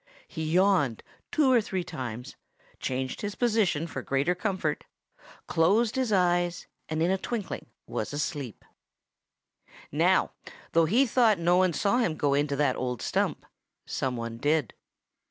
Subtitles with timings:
[0.27, 2.35] He yawned two or three times,
[2.79, 4.83] changed his position for greater comfort,
[5.45, 8.65] closed his eyes, and in a twinkling was asleep.
[9.91, 10.31] Now,
[10.71, 13.45] though he thought no one saw him go into that old stump,
[13.85, 14.73] some one did.